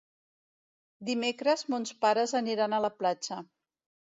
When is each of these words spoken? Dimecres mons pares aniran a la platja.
Dimecres 1.09 1.63
mons 1.73 1.93
pares 2.07 2.33
aniran 2.43 2.77
a 2.79 2.83
la 2.87 2.93
platja. 3.03 3.39